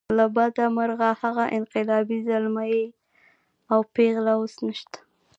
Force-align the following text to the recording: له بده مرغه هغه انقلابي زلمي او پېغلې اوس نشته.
له 0.17 0.25
بده 0.35 0.65
مرغه 0.77 1.09
هغه 1.21 1.45
انقلابي 1.57 2.19
زلمي 2.27 2.79
او 3.71 3.79
پېغلې 3.93 4.33
اوس 4.37 4.53
نشته. 4.67 4.97